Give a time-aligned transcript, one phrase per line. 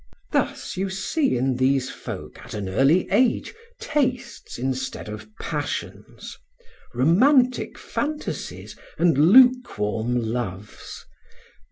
[0.31, 6.39] Thus you see in these folk at an early age tastes instead of passions,
[6.95, 11.05] romantic fantasies and lukewarm loves.